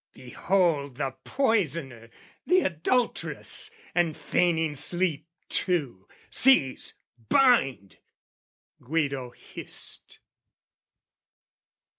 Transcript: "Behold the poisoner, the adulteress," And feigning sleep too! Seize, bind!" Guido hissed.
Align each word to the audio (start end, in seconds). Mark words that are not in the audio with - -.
"Behold 0.13 0.95
the 0.97 1.11
poisoner, 1.23 2.09
the 2.47 2.61
adulteress," 2.61 3.69
And 3.93 4.17
feigning 4.17 4.73
sleep 4.73 5.27
too! 5.47 6.07
Seize, 6.31 6.95
bind!" 7.29 7.99
Guido 8.83 9.29
hissed. 9.29 10.17